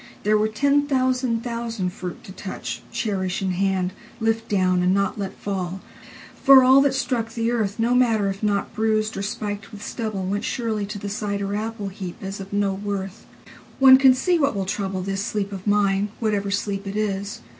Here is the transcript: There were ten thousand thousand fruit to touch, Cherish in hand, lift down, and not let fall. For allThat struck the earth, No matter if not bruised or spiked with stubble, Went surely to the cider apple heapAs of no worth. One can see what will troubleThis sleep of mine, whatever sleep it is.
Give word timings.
There 0.23 0.35
were 0.35 0.47
ten 0.47 0.87
thousand 0.87 1.43
thousand 1.43 1.93
fruit 1.93 2.23
to 2.23 2.31
touch, 2.31 2.81
Cherish 2.91 3.43
in 3.43 3.51
hand, 3.51 3.93
lift 4.19 4.49
down, 4.49 4.81
and 4.81 4.95
not 4.95 5.19
let 5.19 5.37
fall. 5.37 5.79
For 6.43 6.61
allThat 6.61 6.93
struck 6.93 7.31
the 7.31 7.51
earth, 7.51 7.77
No 7.77 7.93
matter 7.93 8.27
if 8.27 8.41
not 8.41 8.73
bruised 8.73 9.15
or 9.15 9.21
spiked 9.21 9.71
with 9.71 9.83
stubble, 9.83 10.25
Went 10.25 10.43
surely 10.43 10.87
to 10.87 10.97
the 10.97 11.07
cider 11.07 11.53
apple 11.55 11.89
heapAs 11.89 12.39
of 12.39 12.51
no 12.51 12.73
worth. 12.73 13.27
One 13.77 13.97
can 13.97 14.15
see 14.15 14.39
what 14.39 14.55
will 14.55 14.65
troubleThis 14.65 15.19
sleep 15.19 15.51
of 15.51 15.67
mine, 15.67 16.09
whatever 16.19 16.49
sleep 16.49 16.87
it 16.87 16.97
is. 16.97 17.41